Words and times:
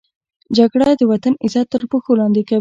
جګړه 0.57 0.87
د 0.99 1.01
وطن 1.11 1.33
عزت 1.45 1.67
تر 1.73 1.81
پښو 1.91 2.11
لاندې 2.19 2.41
کوي 2.49 2.59